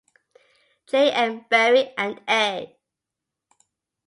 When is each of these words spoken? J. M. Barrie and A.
J. 0.87 1.11
M. 1.11 1.45
Barrie 1.47 1.93
and 1.95 2.19
A. 2.27 2.75